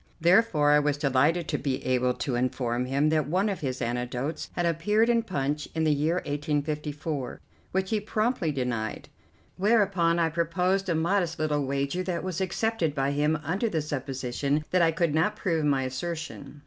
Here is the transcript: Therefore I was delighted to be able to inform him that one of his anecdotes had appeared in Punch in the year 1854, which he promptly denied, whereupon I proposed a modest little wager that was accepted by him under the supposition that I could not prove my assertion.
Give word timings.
Therefore 0.19 0.71
I 0.71 0.79
was 0.79 0.97
delighted 0.97 1.47
to 1.49 1.59
be 1.59 1.85
able 1.85 2.15
to 2.15 2.33
inform 2.33 2.85
him 2.85 3.09
that 3.09 3.27
one 3.27 3.49
of 3.49 3.59
his 3.59 3.83
anecdotes 3.83 4.49
had 4.53 4.65
appeared 4.65 5.09
in 5.09 5.21
Punch 5.21 5.67
in 5.75 5.83
the 5.83 5.93
year 5.93 6.15
1854, 6.15 7.39
which 7.71 7.91
he 7.91 7.99
promptly 7.99 8.51
denied, 8.51 9.09
whereupon 9.57 10.17
I 10.17 10.29
proposed 10.29 10.89
a 10.89 10.95
modest 10.95 11.37
little 11.37 11.67
wager 11.67 12.01
that 12.01 12.23
was 12.23 12.41
accepted 12.41 12.95
by 12.95 13.11
him 13.11 13.37
under 13.43 13.69
the 13.69 13.79
supposition 13.79 14.65
that 14.71 14.81
I 14.81 14.89
could 14.89 15.13
not 15.13 15.35
prove 15.35 15.65
my 15.65 15.83
assertion. 15.83 16.59